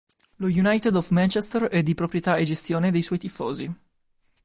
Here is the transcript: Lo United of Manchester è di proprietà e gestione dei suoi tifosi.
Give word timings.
Lo 0.37 0.47
United 0.47 0.95
of 0.95 1.11
Manchester 1.11 1.65
è 1.65 1.83
di 1.83 1.93
proprietà 1.93 2.35
e 2.37 2.43
gestione 2.43 2.89
dei 2.89 3.03
suoi 3.03 3.19
tifosi. 3.19 3.71